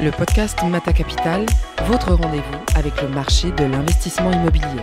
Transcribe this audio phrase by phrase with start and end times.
[0.00, 1.46] le podcast Mata Capital,
[1.86, 4.82] votre rendez-vous avec le marché de l'investissement immobilier.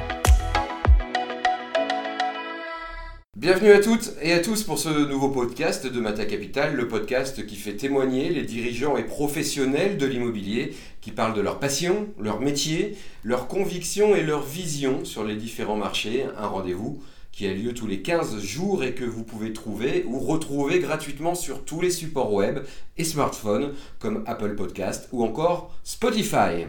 [3.37, 7.45] Bienvenue à toutes et à tous pour ce nouveau podcast de Mata Capital, le podcast
[7.45, 12.39] qui fait témoigner les dirigeants et professionnels de l'immobilier qui parlent de leur passion, leur
[12.39, 16.25] métier, leurs convictions et leur vision sur les différents marchés.
[16.39, 17.03] Un rendez-vous
[17.33, 21.33] qui a lieu tous les 15 jours et que vous pouvez trouver ou retrouver gratuitement
[21.33, 22.59] sur tous les supports web
[22.95, 26.67] et smartphones comme Apple Podcast ou encore Spotify.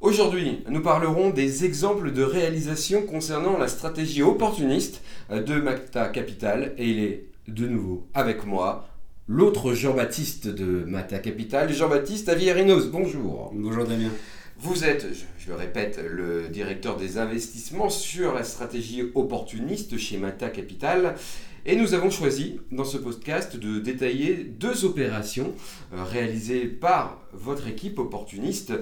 [0.00, 6.88] Aujourd'hui, nous parlerons des exemples de réalisation concernant la stratégie opportuniste de Mata Capital et
[6.88, 8.88] il est de nouveau avec moi
[9.26, 12.86] l'autre Jean-Baptiste de Mata Capital, Jean-Baptiste Avierinos.
[12.92, 13.50] Bonjour.
[13.52, 14.10] Bonjour Damien.
[14.58, 15.06] Vous êtes,
[15.38, 21.14] je, le répète, le directeur des investissements sur la stratégie opportuniste chez Mata Capital.
[21.66, 25.52] Et nous avons choisi dans ce podcast de détailler deux opérations
[25.92, 28.72] euh, réalisées par votre équipe opportuniste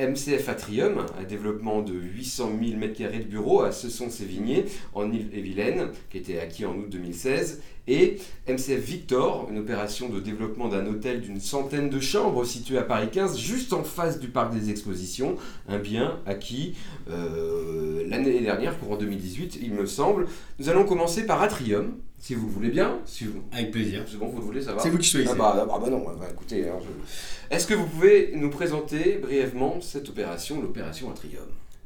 [0.00, 6.18] MCF Atrium, un développement de 800 000 m2 de bureaux à Cesson-Sévigné en Île-et-Vilaine, qui
[6.18, 11.40] été acquis en août 2016, et MCF Victor, une opération de développement d'un hôtel d'une
[11.40, 15.34] centaine de chambres situé à Paris 15, juste en face du parc des expositions,
[15.68, 16.74] un bien acquis
[17.10, 20.26] euh, l'année dernière, pour en 2018, il me semble.
[20.58, 22.98] Nous allons commencer par Atrium, si vous voulez bien.
[23.06, 23.40] Si vous...
[23.52, 24.04] Avec plaisir.
[24.08, 25.32] C'est bon, vous le voulez, va C'est vous qui choisissez.
[25.34, 29.18] Ah bah, ah bah non, bah, écoutez, alors je- est-ce que vous pouvez nous présenter
[29.20, 31.42] brièvement cette opération, l'opération Atrium?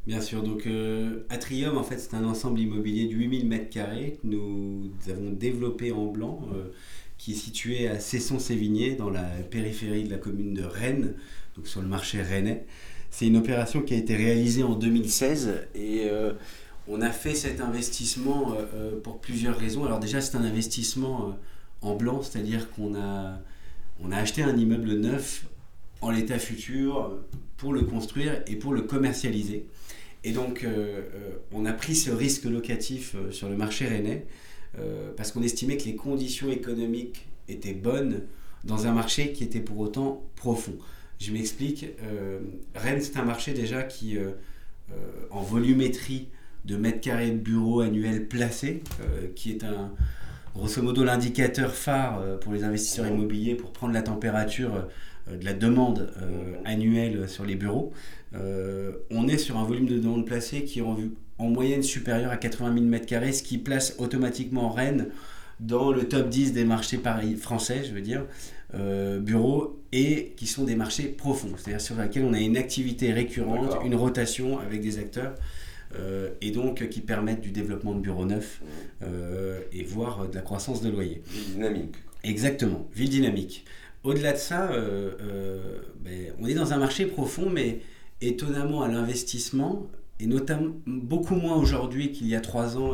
[0.06, 4.16] Bien sûr, donc euh, Atrium, en fait, c'est un ensemble immobilier de 8000 m2 que
[4.24, 6.64] nous avons développé en blanc, euh,
[7.16, 11.14] qui est situé à Cesson-Sévigné, dans la périphérie de la commune de Rennes,
[11.56, 12.66] donc sur le marché rennais.
[13.10, 16.34] C'est une opération qui a été réalisée en 2016 et euh,
[16.86, 18.58] on a fait cet investissement
[19.04, 19.86] pour plusieurs raisons.
[19.86, 21.38] Alors déjà, c'est un investissement
[21.80, 23.38] en blanc, c'est-à-dire qu'on a,
[24.02, 25.46] on a acheté un immeuble neuf
[26.02, 27.16] en l'état futur
[27.56, 29.66] pour le construire et pour le commercialiser.
[30.24, 34.26] Et donc, euh, euh, on a pris ce risque locatif euh, sur le marché rennais
[35.16, 38.22] parce qu'on estimait que les conditions économiques étaient bonnes
[38.64, 40.74] dans un marché qui était pour autant profond.
[41.20, 41.86] Je m'explique.
[42.74, 44.18] Rennes, c'est un marché déjà qui,
[45.30, 46.26] en volumétrie
[46.64, 48.82] de mètres carrés de bureaux annuels placés,
[49.36, 49.92] qui est un,
[50.56, 54.88] grosso modo l'indicateur phare pour les investisseurs immobiliers pour prendre la température
[55.30, 57.92] de la demande euh, annuelle sur les bureaux.
[58.34, 60.96] Euh, on est sur un volume de demande placée qui est en,
[61.38, 65.08] en moyenne supérieur à 80 000 m2, ce qui place automatiquement Rennes
[65.60, 68.24] dans le top 10 des marchés paris français, je veux dire,
[68.74, 73.12] euh, bureaux, et qui sont des marchés profonds, c'est-à-dire sur lesquels on a une activité
[73.12, 75.34] récurrente, une rotation avec des acteurs,
[75.96, 78.60] euh, et donc qui permettent du développement de bureaux neufs,
[79.02, 81.22] euh, et voire de la croissance de loyer.
[81.26, 81.94] Vie dynamique.
[82.24, 83.64] Exactement, ville dynamique.
[84.04, 87.80] Au-delà de ça, euh, euh, ben, on est dans un marché profond, mais
[88.20, 89.86] étonnamment à l'investissement,
[90.20, 92.92] et notamment beaucoup moins aujourd'hui qu'il y a trois ans,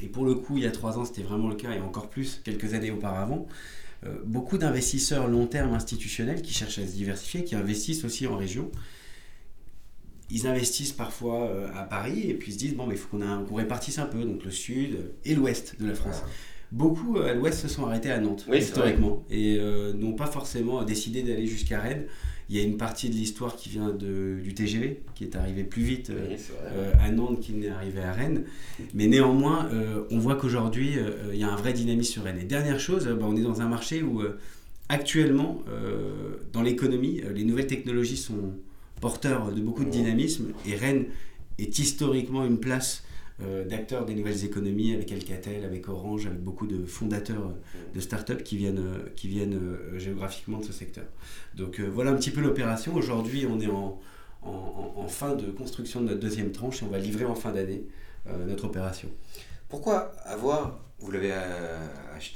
[0.00, 2.08] et, pour le coup, il y a trois ans, c'était vraiment le cas, et encore
[2.08, 3.46] plus quelques années auparavant.
[4.04, 8.36] Euh, beaucoup d'investisseurs long terme institutionnels qui cherchent à se diversifier, qui investissent aussi en
[8.36, 8.70] région.
[10.30, 13.54] Ils investissent parfois à Paris et puis ils se disent bon, mais il faut qu'on
[13.54, 16.22] répartisse un peu, donc le sud et l'ouest de la France.
[16.72, 20.26] Beaucoup euh, à l'ouest se sont arrêtés à Nantes, Oui, historiquement, et euh, n'ont pas
[20.26, 22.06] forcément décidé d'aller jusqu'à Rennes.
[22.48, 25.64] Il y a une partie de l'histoire qui vient de, du TGV, qui est arrivé
[25.64, 28.44] plus vite euh, Oui, euh, à Nantes qu'il n'est arrivé à Rennes.
[28.94, 30.94] Mais néanmoins, euh, on voit qu'aujourd'hui,
[31.32, 32.38] il y a un vrai dynamisme sur Rennes.
[32.40, 34.22] Et dernière chose, bah, on est dans un marché où
[34.88, 35.62] actuellement,
[36.52, 38.52] dans l'économie, les nouvelles technologies sont
[39.00, 40.52] porteurs de beaucoup de dynamisme.
[40.66, 41.06] Et Rennes
[41.58, 43.02] est historiquement une place
[43.64, 47.52] d'acteurs des nouvelles économies avec Alcatel, avec Orange, avec beaucoup de fondateurs euh,
[47.94, 51.04] de start-up qui viennent, euh, qui viennent euh, géographiquement de ce secteur.
[51.54, 52.94] Donc euh, voilà un petit peu l'opération.
[52.94, 54.00] Aujourd'hui, on est en,
[54.42, 57.52] en- en- fin de construction de notre deuxième tranche et on va livrer en fin
[57.52, 57.84] d'année
[58.26, 59.08] euh, notre opération.
[59.68, 61.78] Pourquoi avoir, vous l'avez euh,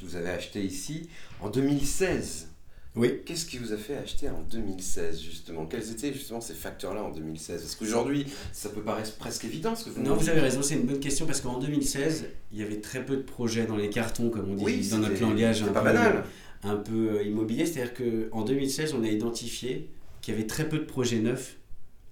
[0.03, 1.09] vous avez acheté ici
[1.41, 2.49] en 2016
[2.97, 3.21] Oui.
[3.25, 5.67] Qu'est-ce qui vous a fait acheter en 2016 justement?
[5.67, 9.85] Quels étaient justement ces facteurs-là en 2016 Parce qu'aujourd'hui, ça peut paraître presque évident ce
[9.85, 12.63] que vous Non, vous avez raison, c'est une bonne question parce qu'en 2016, il y
[12.63, 15.63] avait très peu de projets dans les cartons, comme on dit Oui, dans notre langage
[15.63, 16.25] un c'était pas peu, banal.
[16.65, 17.65] un peu euh, immobilier.
[17.65, 19.89] C'est-à-dire qu'en 2016, on a identifié
[20.21, 21.59] qu'il y avait très peu de projets neufs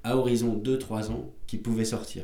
[0.04, 2.22] à horizon 2-3 ans qui pouvaient sortir.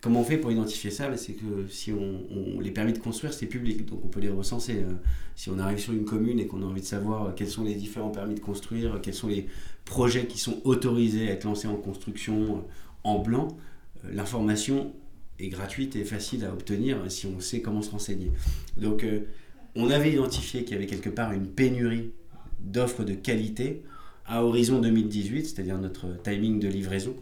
[0.00, 3.32] Comment on fait pour identifier ça Ben, C'est que si on, les permis de construire,
[3.32, 4.76] c'est public, donc on peut les recenser.
[4.76, 4.92] Euh,
[5.34, 7.64] Si on arrive sur une commune et qu'on a envie de savoir euh, quels sont
[7.64, 9.46] les différents permis de construire, euh, quels sont les
[9.84, 12.60] projets qui sont autorisés à être lancés en construction euh,
[13.04, 13.48] en blanc,
[14.04, 14.92] l'information
[15.38, 18.30] est gratuite et facile à obtenir euh, si on sait comment se renseigner.
[18.76, 19.04] Donc
[19.74, 22.10] on avait identifié qu'il y avait quelque part une pénurie
[22.60, 23.82] d'offres de qualité
[24.26, 27.14] à horizon 2018, c'est-à-dire notre timing de livraison.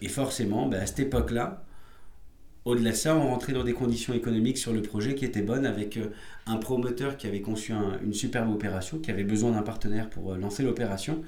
[0.00, 1.64] et forcément, bah, à cette époque-là,
[2.68, 5.64] au-delà de ça, on rentrait dans des conditions économiques sur le projet qui étaient bonnes
[5.64, 6.08] avec euh,
[6.46, 7.72] un promoteur qui avait conçu
[8.04, 11.22] une superbe opération, qui avait besoin d'un partenaire pour euh, lancer l'opération.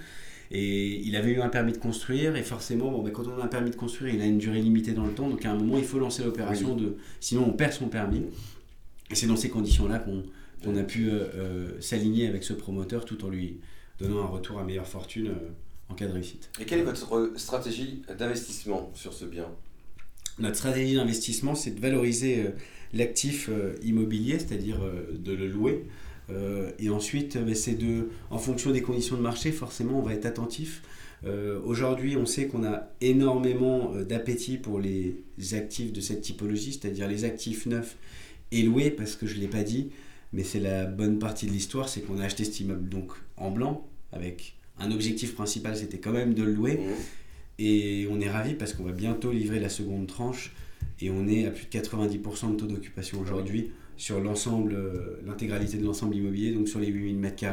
[0.51, 3.45] Et il avait eu un permis de construire, et forcément, bon, ben, quand on a
[3.45, 5.55] un permis de construire, il a une durée limitée dans le temps, donc à un
[5.55, 6.97] moment, il faut lancer l'opération, de...
[7.21, 8.25] sinon on perd son permis.
[9.11, 13.29] Et c'est dans ces conditions-là qu'on a pu euh, s'aligner avec ce promoteur tout en
[13.31, 13.61] lui
[13.99, 15.33] donnant un retour à meilleure fortune
[15.89, 16.51] en cas de réussite.
[16.61, 19.47] Et quelle est votre stratégie d'investissement sur ce bien?
[20.41, 22.51] Notre stratégie d'investissement, c'est de valoriser euh,
[22.93, 25.85] l'actif euh, immobilier, c'est-à-dire euh, de le louer.
[26.79, 30.27] et ensuite, ben, c'est de, en fonction des conditions de marché, forcément, on va être
[30.27, 30.83] attentif.
[31.65, 37.25] Aujourd'hui, on sait qu'on a énormément d'appétit pour les actifs de cette typologie, c'est-à-dire les
[37.25, 37.97] actifs neufs
[38.53, 39.91] et loués, parce que je ne l'ai pas dit,
[40.33, 43.51] mais c'est la bonne partie de l'histoire, c'est qu'on a acheté cet immeuble donc en
[43.51, 46.75] blanc, avec un objectif principal, c'était quand même de le louer.
[46.75, 46.91] Mmh.
[47.63, 50.53] Et on est ravi parce qu'on va bientôt livrer la seconde tranche
[50.99, 55.77] et on est à plus de 90% de taux d'occupation aujourd'hui sur l'ensemble, euh, l'intégralité
[55.77, 57.53] de l'ensemble immobilier, donc sur les 8000 m2.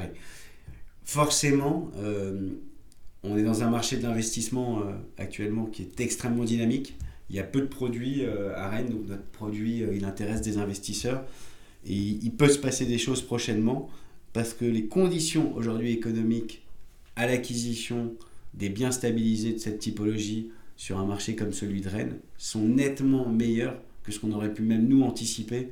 [1.04, 2.51] Forcément, euh,
[3.24, 6.95] on est dans un marché de l'investissement euh, actuellement qui est extrêmement dynamique.
[7.30, 8.24] Il y a peu de produits
[8.56, 11.25] à Rennes, donc notre produit, il intéresse des investisseurs.
[11.86, 13.89] Et il peut se passer des choses prochainement
[14.31, 16.63] parce que les conditions aujourd'hui économiques
[17.18, 18.13] à l'acquisition,
[18.57, 23.27] des biens stabilisés de cette typologie sur un marché comme celui de Rennes sont nettement
[23.27, 25.69] meilleurs que ce qu'on aurait pu même nous anticiper,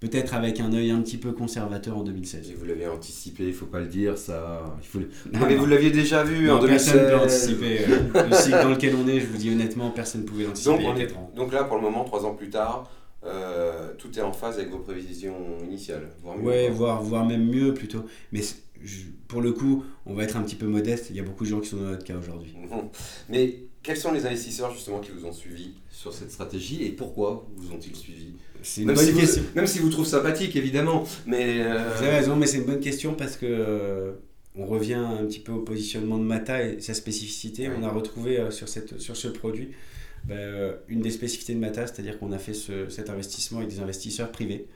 [0.00, 2.50] peut-être avec un œil un petit peu conservateur en 2016.
[2.50, 4.76] Et vous l'avez anticipé, il ne faut pas le dire, ça.
[4.82, 4.98] Il faut...
[5.46, 6.92] mais vous l'aviez déjà vu en 2016.
[6.92, 7.80] Personne ne peut anticiper.
[7.80, 10.82] Euh, le cycle dans lequel on est, je vous dis honnêtement, personne ne pouvait l'anticiper.
[10.82, 12.90] Donc, donc là, pour le moment, trois ans plus tard,
[13.24, 16.08] euh, tout est en phase avec vos prévisions initiales.
[16.22, 18.04] Voire ouais, voire, voire même mieux plutôt.
[18.32, 18.40] Mais
[19.28, 21.06] pour le coup, on va être un petit peu modeste.
[21.10, 22.54] Il y a beaucoup de gens qui sont dans notre cas aujourd'hui.
[23.28, 27.46] Mais quels sont les investisseurs justement qui vous ont suivi sur cette stratégie et pourquoi
[27.56, 28.32] vous ont-ils suivi?
[28.62, 29.42] C'est une même, bonne si question.
[29.42, 31.06] Vous, même si vous trouvez sympathique, évidemment.
[31.26, 34.12] Mais euh, Vous avez raison, mais c'est une bonne question parce que euh,
[34.56, 37.68] on revient un petit peu au positionnement de Mata et sa spécificité.
[37.68, 39.70] On a retrouvé euh, sur, cette, sur ce produit
[40.24, 44.32] ben, une des spécificités de Mata, c'est-à-dire qu'on a fait cet investissement avec des investisseurs
[44.32, 44.66] privés.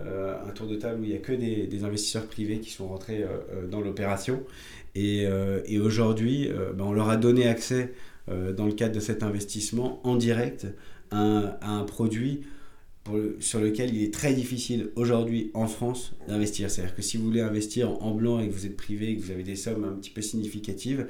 [0.00, 2.88] Euh, un tour de table où il n'y a que des, investisseurs privés qui sont
[2.88, 4.42] rentrés euh, euh, dans l'opération.
[4.94, 5.26] Et,
[5.78, 7.92] aujourd'hui, ben, on leur a donné accès,
[8.28, 10.68] dans le cadre de cet investissement, en direct
[11.10, 12.42] à, un produit
[13.40, 16.70] sur lequel il est très difficile aujourd'hui en France d'investir.
[16.70, 19.22] C'est-à-dire que si vous voulez investir en blanc et que vous êtes privé et que
[19.22, 21.08] vous avez des sommes un petit peu significatives,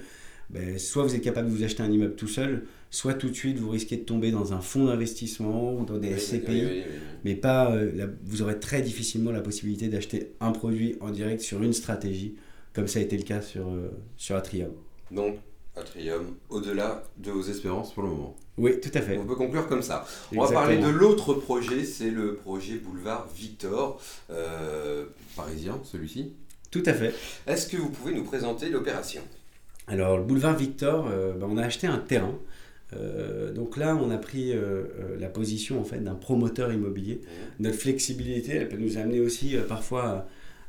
[0.50, 3.34] ben, soit vous êtes capable de vous acheter un immeuble tout seul, soit tout de
[3.34, 6.84] suite vous risquez de tomber dans un fonds d'investissement ou dans des SCPI,
[7.24, 11.62] mais pas, euh, vous aurez très difficilement la possibilité d'acheter un produit en direct sur
[11.62, 12.36] une stratégie,
[12.72, 14.70] comme ça a été le cas sur, euh, sur Atrium.
[15.10, 15.36] Donc,
[15.76, 18.36] Atrium, au-delà de vos espérances pour le moment.
[18.56, 19.18] Oui, tout à fait.
[19.18, 20.06] On peut conclure comme ça.
[20.32, 24.00] On va parler de l'autre projet, c'est le projet Boulevard Victor,
[24.30, 26.32] euh, parisien celui-ci.
[26.70, 27.14] Tout à fait.
[27.46, 29.22] Est-ce que vous pouvez nous présenter l'opération?
[29.86, 32.38] Alors, le Boulevard Victor, ben, on a acheté un terrain
[32.96, 37.20] euh, donc là, on a pris euh, euh, la position en fait d'un promoteur immobilier.
[37.60, 40.26] Notre flexibilité, elle peut nous amener aussi parfois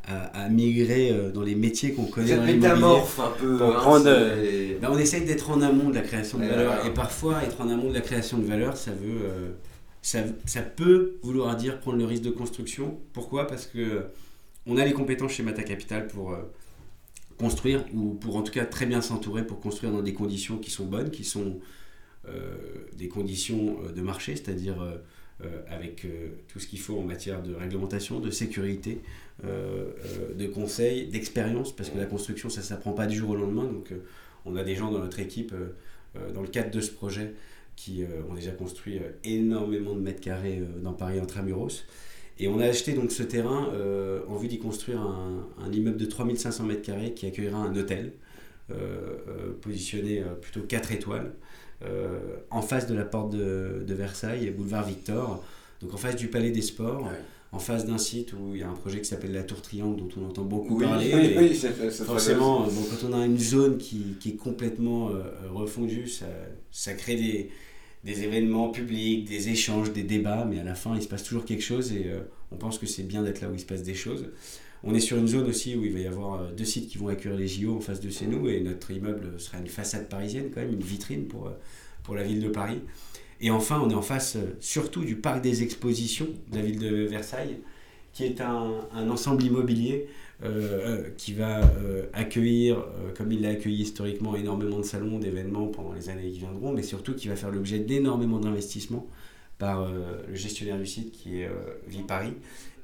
[0.07, 3.59] à, migrer dans les métiers qu'on connaît dans métamorphe un peu.
[3.62, 6.86] Hein, ben, on essaye d'être en amont de la création de valeur.
[6.86, 9.55] Et parfois, être en amont de la création de valeur, ça veut,
[10.03, 13.00] ça, ça, peut vouloir dire prendre le risque de construction.
[13.13, 13.48] Pourquoi?
[13.48, 14.05] Parce que
[14.67, 16.38] on a les compétences chez Mata Capital pour
[17.38, 20.72] construire ou pour en tout cas très bien s'entourer pour construire dans des conditions qui
[20.72, 21.60] sont bonnes, qui sont
[22.30, 22.56] euh,
[22.98, 24.98] des conditions euh, de marché, c'est-à-dire euh,
[25.70, 26.08] avec
[26.48, 29.01] tout ce qu'il faut en matière de réglementation, de sécurité,
[29.44, 33.65] de conseil, d'expérience, parce que la construction, ça ne s'apprend pas du jour au lendemain.
[33.65, 33.92] Donc,
[34.46, 35.54] on a des gens dans notre équipe,
[36.34, 37.34] dans le cadre de ce projet,
[37.75, 41.84] qui ont déjà construit énormément de mètres carrés dans Paris intramuros.
[42.38, 43.70] Et on a acheté donc ce terrain
[44.27, 48.13] en vue d'y construire un, un, immeuble de 3500 mètres carrés qui accueillera un hôtel
[49.62, 51.32] positionné plutôt 4 étoiles.
[51.84, 55.44] Euh, en face de la porte de, Versailles, boulevard Victor,
[55.82, 57.10] donc en face du Palais des Sports.
[57.51, 59.98] en face d'un site où il y a un projet qui s'appelle la Tour Triangle
[59.98, 61.36] dont on entend beaucoup parler.
[61.38, 61.54] Oui,
[62.06, 65.24] forcément, bon, quand on a une zone qui, qui est complètement euh,
[65.54, 66.25] refondue, ça,
[66.72, 67.50] ça crée des,
[68.05, 71.45] des, événements publics, des échanges, des débats, mais à la fin, il se passe toujours
[71.45, 72.21] quelque chose et euh,
[72.51, 74.29] on pense que c'est bien d'être là où il se passe des choses.
[74.83, 76.97] On est sur une zone aussi où il va y avoir euh, deux sites qui
[76.97, 80.07] vont accueillir les JO en face de chez nous et notre immeuble sera une façade
[80.07, 81.57] parisienne quand même, une vitrine pour, euh,
[82.03, 82.79] pour la ville de Paris.
[83.41, 87.03] Et enfin, on est en face surtout du parc des expositions de la ville de
[87.03, 87.57] Versailles
[88.15, 90.07] qui est un, ensemble immobilier
[91.17, 91.62] qui va
[92.13, 92.84] accueillir,
[93.17, 96.81] comme il l'a accueilli historiquement, énormément de salons, d'événements pendant les années qui viendront, mais
[96.81, 99.05] surtout qui va faire l'objet d'énormément d'investissements
[99.57, 101.50] par le gestionnaire du site qui est
[101.88, 102.34] Vie Paris,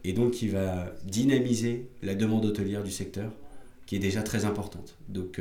[0.03, 3.31] et donc qui va dynamiser la demande hôtelière du secteur,
[3.85, 4.97] qui est déjà très importante.
[5.07, 5.39] Donc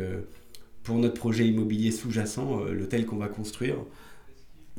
[0.85, 3.77] pour notre projet immobilier sous-jacent, l'hôtel qu'on va construire,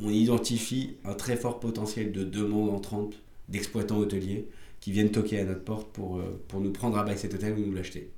[0.02, 3.16] on identifie un très fort potentiel de demande entrante
[3.50, 4.48] d'exploitants hôteliers
[4.82, 7.54] qui viennent toquer à notre porte pour, euh, pour nous prendre à bail cet hôtel
[7.54, 8.12] ou nous l'acheter.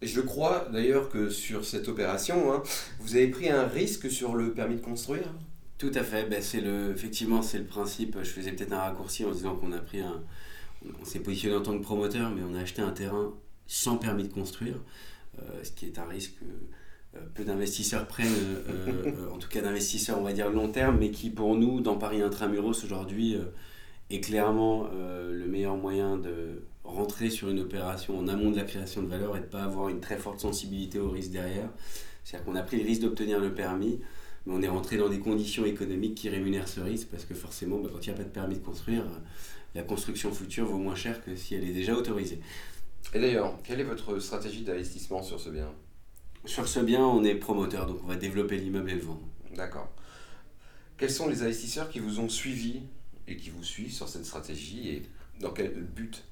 [0.00, 2.62] Je crois d'ailleurs que sur cette opération, hein,
[3.00, 5.34] vous avez pris un risque sur le permis de construire
[5.78, 8.16] Tout à fait, ben c'est le, effectivement c'est le principe.
[8.22, 10.22] Je faisais peut-être un raccourci en disant qu'on a pris un...
[11.00, 13.32] On s'est positionné en tant que promoteur, mais on a acheté un terrain
[13.66, 14.80] sans permis de construire,
[15.38, 16.34] euh, ce qui est un risque
[17.14, 20.96] euh, peu d'investisseurs prennent, euh, euh, en tout cas d'investisseurs on va dire long terme,
[20.98, 23.36] mais qui pour nous dans Paris Intramuros aujourd'hui
[24.10, 29.02] est clairement le meilleur moyen de rentrer sur une opération en amont de la création
[29.02, 31.68] de valeur et de ne pas avoir une très forte sensibilité au risque derrière.
[32.24, 34.00] C'est-à-dire qu'on a pris le risque d'obtenir le permis,
[34.46, 37.78] mais on est rentré dans des conditions économiques qui rémunèrent ce risque parce que forcément,
[37.78, 39.04] bah, quand il n'y a pas de permis de construire,
[39.74, 42.40] la construction future vaut moins cher que si elle est déjà autorisée.
[43.14, 45.72] Et d'ailleurs, quelle est votre stratégie d'investissement sur ce bien?
[46.44, 49.22] Sur ce bien, on est promoteur, donc on va développer l'immeuble et le vendre.
[49.54, 49.88] D'accord.
[50.98, 52.82] Quels sont les investisseurs qui vous ont suivi
[53.28, 55.02] et qui vous suivent sur cette stratégie et
[55.40, 56.24] dans quel but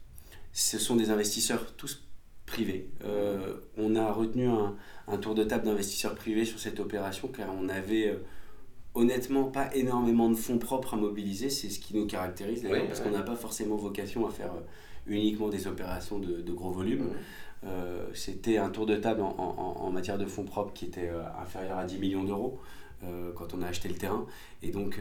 [0.53, 2.03] Ce sont des investisseurs tous
[2.47, 2.89] privés.
[3.05, 7.69] Euh, on a retenu un, tour de table d'investisseurs privés sur cette opération car on
[7.69, 8.17] avait euh,
[8.95, 11.51] honnêtement pas énormément de fonds propres à mobiliser.
[11.51, 14.61] C'est ce qui nous caractérise d'ailleurs parce qu'on n'a pas forcément vocation à faire euh,
[15.07, 17.05] uniquement des opérations de, gros volumes.
[17.05, 17.67] Mmh.
[17.67, 21.85] Euh, c'était un tour de table en, matière de fonds propres qui était inférieur à
[21.85, 22.59] 10 millions d'euros
[23.35, 24.27] quand on a acheté le terrain.
[24.63, 24.99] Et donc,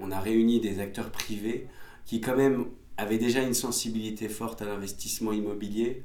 [0.00, 1.66] on a réuni des acteurs privés
[2.04, 6.02] qui, quand même, avaient déjà une sensibilité forte à l'investissement immobilier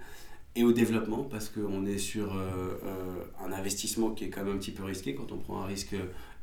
[0.55, 2.35] et au développement, parce qu'on est sur
[3.39, 5.95] un investissement qui est quand même un petit peu risqué quand on prend un risque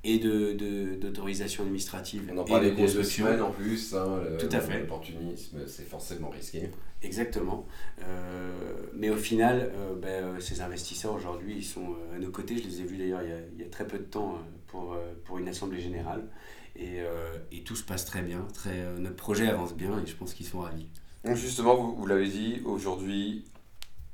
[0.05, 2.31] et d'autorisation de, administrative.
[2.33, 3.95] On en parlait des deux semaines en plus.
[3.95, 4.81] Hein, Tout à fait.
[4.81, 6.71] L'opportunisme, c'est forcément risqué.
[7.03, 7.67] Exactement.
[8.03, 8.51] Euh,
[8.95, 12.59] mais au final, euh, ben, euh, ces investisseurs aujourd'hui, ils sont à nos côtés.
[12.59, 15.49] Je les ai vus d'ailleurs il, y a très peu de temps pour, pour une
[15.49, 16.25] assemblée générale.
[16.77, 17.01] Et,
[17.51, 18.47] et tout se passe très bien.
[18.55, 20.87] Très, notre projet avance bien et je pense qu'ils sont ravis.
[21.25, 23.45] Donc justement, vous, vous l'avez dit, aujourd'hui,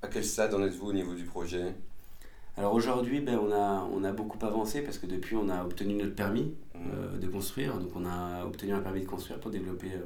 [0.01, 1.75] à quel stade en êtes-vous au niveau du projet?
[2.57, 5.95] Alors aujourd'hui, ben, on, a, on a beaucoup avancé parce que depuis, on a obtenu
[5.95, 6.79] notre permis mmh.
[6.93, 7.77] euh, de construire.
[7.79, 10.05] Donc on a obtenu un permis de construire pour développer euh,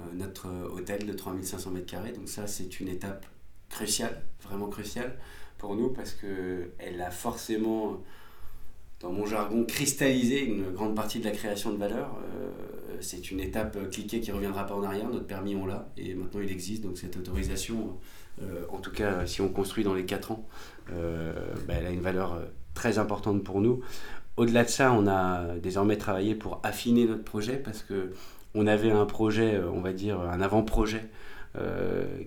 [0.00, 2.16] euh, notre hôtel de 3500 m2.
[2.16, 3.24] Donc ça, c'est une étape
[3.70, 5.16] cruciale, vraiment cruciale
[5.56, 8.02] pour nous parce qu'elle a forcément,
[9.00, 12.18] dans mon jargon, cristallisé une grande partie de la création de valeur.
[13.00, 15.08] c'est une étape cliquée qui ne reviendra pas en arrière.
[15.08, 16.82] Notre permis, on l'a et maintenant il existe.
[16.82, 17.96] Donc cette autorisation
[18.42, 20.46] euh, en tout cas si on construit dans les 4 ans,
[20.92, 21.32] euh,
[21.66, 23.80] bah, elle a une valeur euh, très importante pour nous.
[24.36, 28.12] Au-delà de ça, on a désormais travaillé pour affiner notre projet parce que
[28.54, 31.02] on avait un projet, on va dire un avant-projet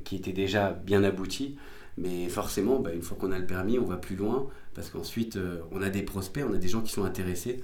[0.03, 1.57] qui était déjà bien abouti.
[1.97, 5.37] Mais forcément, bah, une fois qu'on a le permis, on va plus loin parce qu'ensuite,
[5.71, 7.63] on a des prospects, on a des gens qui sont intéressés.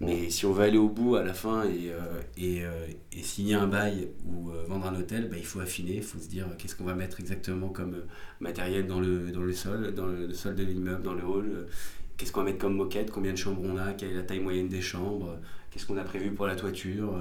[0.00, 3.22] Mais si on veut aller au bout à la fin et, euh, et, euh, et
[3.22, 6.28] signer un bail ou euh, vendre un hôtel, bah, il faut affiner, il faut se
[6.28, 7.96] dire qu'est-ce qu'on va mettre exactement comme
[8.38, 11.66] matériel dans le, dans le sol, dans le, sol de l'immeuble, dans le hall,
[12.16, 14.38] qu'est-ce qu'on va mettre comme moquette, combien de chambres on a, quelle est la taille
[14.38, 15.36] moyenne des chambres,
[15.70, 17.18] qu'est-ce qu'on a prévu pour la toiture,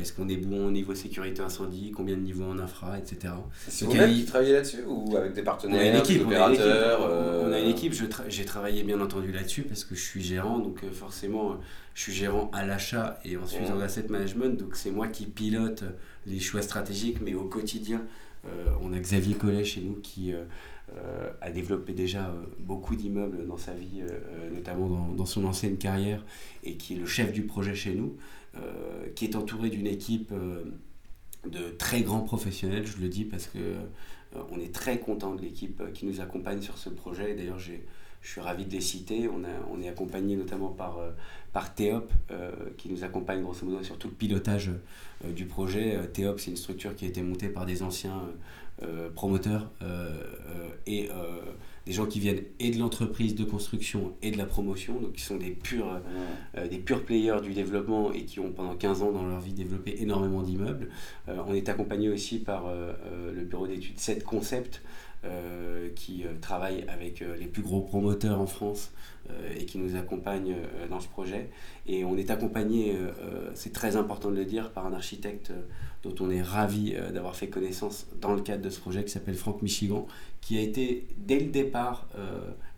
[0.00, 3.34] est-ce qu'on est bon au niveau sécurité incendie, combien de niveaux en infra, etc.
[3.68, 7.00] C'est vous-même qui travaillez là-dessus ou avec des partenaires, on a une équipe, des opérateurs
[7.44, 7.94] On a une équipe,
[8.28, 11.56] j'ai travaillé bien entendu là-dessus parce que je suis gérant, donc forcément
[11.94, 15.84] je suis gérant à l'achat et ensuite en asset management, donc c'est moi qui pilote
[16.26, 18.02] les choix stratégiques, mais au quotidien,
[18.46, 20.44] euh, on a Xavier Collet chez nous qui euh,
[20.96, 24.02] euh, a développé déjà beaucoup d'immeubles dans sa vie,
[24.52, 26.24] notamment dans, dans, son ancienne carrière,
[26.62, 28.16] et qui est le chef du projet chez nous,
[29.14, 30.32] qui est entouré d'une équipe
[31.46, 33.76] de très grands professionnels, je le dis parce que
[34.50, 37.34] on est très content de l'équipe qui nous accompagne sur ce projet.
[37.34, 37.58] D'ailleurs,
[38.24, 39.28] je suis ravi de les citer.
[39.28, 41.10] On, est accompagné notamment par, euh,
[41.76, 44.70] Théop, euh, qui nous accompagne grosso modo sur tout le pilotage
[45.24, 46.00] euh, du projet.
[46.12, 48.22] Théop, c'est une structure qui a été montée par des anciens
[49.14, 49.70] promoteurs
[50.86, 51.08] et
[51.86, 55.22] des gens qui viennent et de l'entreprise de construction et de la promotion, donc qui
[55.22, 56.00] sont des purs,
[56.70, 59.96] des purs players du développement et qui ont pendant 15 ans dans leur vie développé
[60.00, 60.88] énormément d'immeubles.
[61.28, 64.82] on est accompagné aussi par le bureau d'études 7 Concept,
[65.26, 68.92] euh, qui euh, travaille avec euh, les plus gros promoteurs en France
[69.58, 70.54] et qui nous accompagne
[70.90, 71.48] dans ce projet.
[71.86, 72.94] Et on est accompagné,
[73.54, 75.50] c'est très important de le dire, par un architecte
[76.04, 79.34] dont on est ravi d'avoir fait connaissance dans le cadre de ce projet qui s'appelle
[79.34, 80.06] Franck Michigan,
[80.40, 82.06] qui a été dès le départ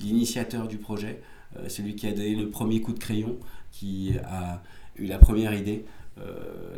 [0.01, 1.21] l'initiateur du projet,
[1.69, 3.37] celui qui a donné le premier coup de crayon,
[3.73, 4.63] qui a
[4.97, 5.85] eu la première idée.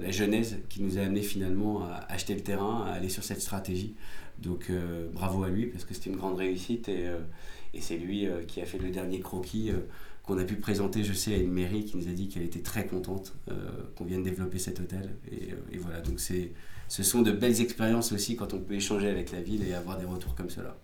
[0.00, 3.42] la genèse qui nous a amené finalement à acheter le terrain, à aller sur cette
[3.42, 3.94] stratégie.
[4.38, 4.70] Donc
[5.12, 6.88] bravo à lui parce que c'était une grande réussite
[7.74, 9.80] et c'est lui euh, qui a fait le dernier croquis euh,
[10.28, 12.60] qu'on a pu présenter, je sais, à une mairie qui nous a dit qu'elle était
[12.60, 13.54] très contente euh,
[13.96, 15.16] qu'on vienne développer cet hôtel.
[15.32, 19.40] Et, voilà, donc ce sont de belles expériences aussi quand on peut échanger avec la
[19.40, 20.76] ville et avoir des retours comme cela.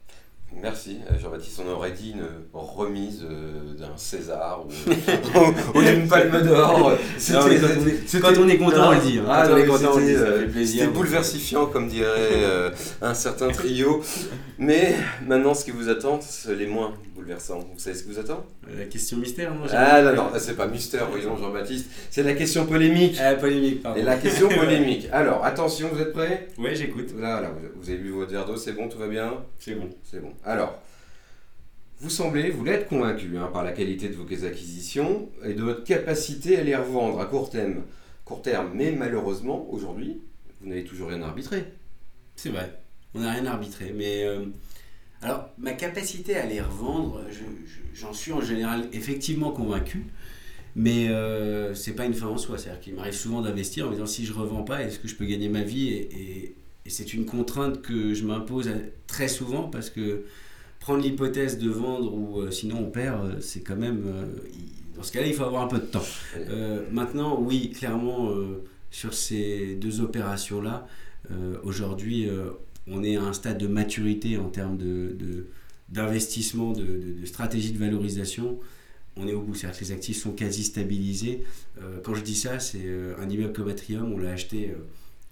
[0.62, 1.60] Merci Jean-Baptiste.
[1.66, 3.22] On aurait dit une remise
[3.78, 6.92] d'un César ou, d'une Palme d'Or.
[8.20, 9.20] Quand, on est content, on le dit.
[9.28, 9.46] Ah,
[10.64, 14.02] c'était bouleversifiant, comme dirait un certain trio.
[14.58, 14.94] Mais
[15.26, 17.60] maintenant, ce qui vous attend, c'est les moins bouleversants.
[17.72, 18.44] Vous savez ce qui vous attend?
[18.76, 21.90] La question mystère, non Ah non, non, c'est pas mystère, voyons Jean-Baptiste.
[22.10, 23.16] C'est la question polémique.
[23.20, 24.00] Ah, polémique, pardon.
[24.00, 25.08] Et la question polémique.
[25.12, 26.48] Alors, attention, vous êtes prêts?
[26.58, 27.14] Oui, j'écoute.
[27.18, 29.32] Là, là, vous avez bu votre verre d'eau, c'est bon, tout va bien?
[29.58, 29.90] C'est bon.
[30.02, 30.32] C'est bon.
[30.44, 30.78] Alors,
[32.00, 35.84] vous semblez, vous l'êtes convaincu hein, par la qualité de vos acquisitions et de votre
[35.84, 37.82] capacité à les revendre à court terme.
[38.24, 40.20] Court terme, mais malheureusement, aujourd'hui,
[40.60, 41.64] vous n'avez toujours rien arbitré.
[42.36, 42.80] C'est vrai
[43.14, 43.92] on n'a rien arbitré.
[43.96, 44.44] Mais euh,
[45.22, 47.22] alors, ma capacité à les revendre,
[47.94, 50.06] j'en suis en général effectivement convaincu.
[50.76, 52.58] Mais euh, c'est pas une fin en soi.
[52.58, 55.14] C'est-à-dire qu'il m'arrive souvent d'investir en me disant si je revends pas, est-ce que je
[55.14, 58.70] peux gagner ma vie Et, c'est une contrainte que je m'impose
[59.06, 60.24] très souvent parce que
[60.80, 64.02] prendre l'hypothèse de vendre ou euh, sinon on perd, euh, c'est quand même.
[64.94, 66.04] dans ce cas-là, il faut avoir un peu de temps.
[66.92, 68.30] maintenant, oui, clairement,
[68.90, 70.86] sur ces deux opérations-là,
[71.62, 72.28] aujourd'hui,
[72.86, 74.78] on est à un stade de maturité en termes
[75.88, 76.82] d'investissement, de,
[77.20, 78.58] de, stratégie de valorisation.
[79.16, 81.44] On est au bout, c'est-à-dire que les actifs sont quasi stabilisés.
[81.80, 84.82] Euh, quand je dis ça, c'est euh, un immeuble comme Atrium, on l'a acheté, euh,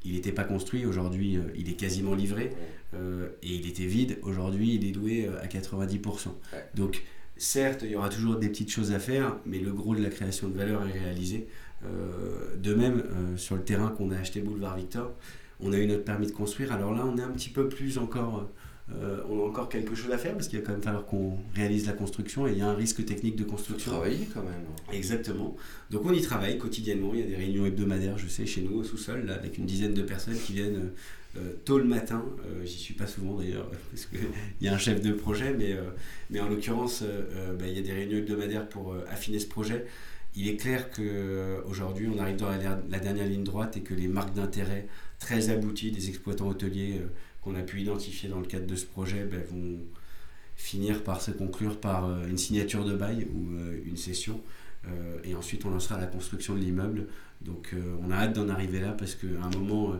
[0.04, 2.52] il n'était pas construit, aujourd'hui il est quasiment livré,
[2.94, 6.28] et il était vide, aujourd'hui il est loué à 90%.
[6.75, 7.02] Donc
[7.37, 10.11] certes, il y aura toujours des petites choses à faire, mais le gros de la
[10.11, 11.47] création de valeur est réalisé.
[12.62, 13.02] de même,
[13.36, 15.12] sur le terrain qu'on a acheté Boulevard Victor,
[15.60, 16.73] on a eu notre permis de construire.
[16.73, 18.49] Alors là, on est un petit peu plus encore.
[18.90, 21.38] Euh, on a encore quelque chose à faire parce qu'il va quand même falloir qu'on
[21.54, 23.92] réalise la construction et il y a un risque technique de construction.
[23.92, 24.64] Travailler quand même.
[24.92, 25.56] Exactement.
[25.90, 27.10] Donc on y travaille quotidiennement.
[27.14, 29.95] Il y a des réunions hebdomadaires, je sais, chez nous au sous-sol, avec une dizaine
[29.95, 30.90] de personnes qui viennent
[31.36, 32.25] euh, tôt le matin.
[32.45, 34.18] Euh, j'y suis pas souvent d'ailleurs parce qu'il
[34.60, 35.76] y a un chef de projet, mais,
[36.30, 37.04] mais en l'occurrence,
[37.58, 39.86] bah, il y a des réunions hebdomadaires pour affiner ce projet.
[40.34, 44.34] Il est clair qu'aujourd'hui, on arrive dans la dernière ligne droite et que les marques
[44.34, 44.86] d'intérêt
[45.23, 47.06] très aboutis des exploitants hôteliers euh,
[47.43, 49.78] qu'on a pu identifier dans le cadre de ce projet ben, vont
[50.57, 54.41] finir par se conclure par euh, une signature de bail ou euh, une cession.
[55.23, 57.07] et ensuite, on lancera la construction de l'immeuble.
[57.41, 59.95] Donc, on a hâte d'en arriver là parce qu'à un moment,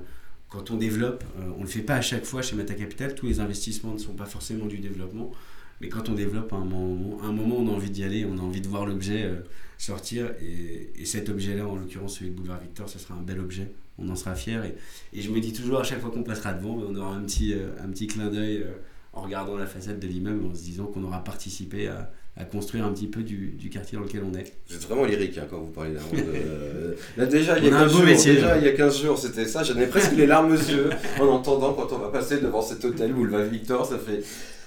[0.49, 1.23] quand on développe,
[1.55, 3.15] on ne le fait pas à chaque fois chez Mata Capital.
[3.15, 5.31] Tous les investissements ne sont pas forcément du développement.
[5.83, 8.41] Mais quand on développe, un moment, un moment on a envie d'y aller, on a
[8.41, 9.29] envie de voir l'objet
[9.77, 10.31] sortir.
[10.41, 13.71] Et, et cet objet-là, en l'occurrence celui de Boulevard Victor, ce sera un bel objet
[13.99, 14.63] on en sera fier.
[14.65, 17.55] Et, je me dis toujours à chaque fois qu'on passera devant, on aura un petit,
[17.55, 18.73] euh, un petit clin d'œil euh,
[19.13, 22.11] en regardant la façade de l'immeuble, en se disant qu'on aura participé à,
[22.51, 24.55] construire un petit peu du, quartier dans lequel on est.
[24.67, 27.71] Vous êtes vraiment lyrique hein, quand vous parlez d'un euh, Là déjà, il y a
[27.71, 29.63] 15 jours, déjà, il y a 15 jours, c'était ça.
[29.63, 30.89] J'en ai presque les larmes aux yeux
[31.21, 34.25] en entendant quand on va passer devant cet hôtel où le Victor, ça fait.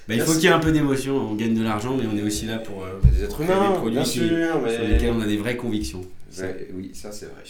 [0.07, 1.15] Bah, il faut qu'il y ait un peu d'émotion.
[1.17, 4.05] On gagne de l'argent, mais on est aussi là pour des êtres humains, des produits
[4.05, 4.75] sûr, mais...
[4.75, 6.01] sur lesquels on a des vraies convictions.
[6.73, 7.43] oui, ça c'est vrai.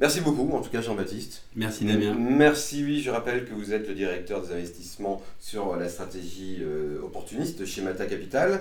[0.00, 1.42] Merci beaucoup, en tout cas Jean-Baptiste.
[1.54, 2.16] Merci Damien.
[2.18, 7.00] Merci, oui, je rappelle que vous êtes le directeur des investissements sur la stratégie euh,
[7.02, 8.60] opportuniste chez Mata Capital.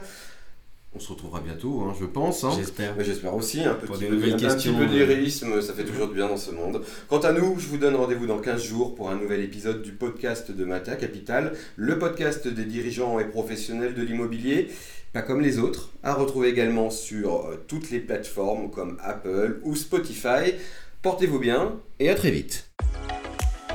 [0.96, 2.44] On se retrouvera bientôt, hein, je pense.
[2.44, 2.52] Hein.
[2.56, 2.94] J'espère.
[3.00, 3.62] J'espère aussi.
[3.62, 6.84] Un petit, peu, un petit peu d'héroïsme, ça fait toujours du bien dans ce monde.
[7.10, 9.94] Quant à nous, je vous donne rendez-vous dans 15 jours pour un nouvel épisode du
[9.94, 14.70] podcast de Mata Capital, le podcast des dirigeants et professionnels de l'immobilier
[15.14, 19.76] pas comme les autres, à retrouver également sur euh, toutes les plateformes comme Apple ou
[19.76, 20.56] Spotify.
[21.04, 22.72] Portez-vous bien et à très vite.